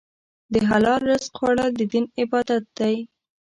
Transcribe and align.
د 0.53 0.55
حلال 0.69 1.01
رزق 1.11 1.31
خوړل 1.37 1.69
د 1.75 1.81
دین 1.91 2.05
عبادت 2.19 2.63
دی. 2.79 2.95